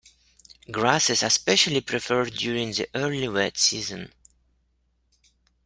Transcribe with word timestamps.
Grasses 0.71 1.21
are 1.21 1.29
specially 1.29 1.79
preferred 1.79 2.31
during 2.33 2.71
the 2.71 2.87
early 2.95 3.27
wet 3.27 3.55
season. 3.59 4.11